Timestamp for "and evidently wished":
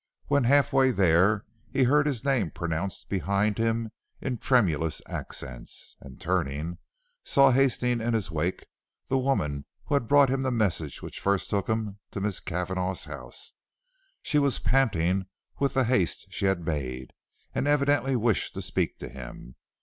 17.53-18.55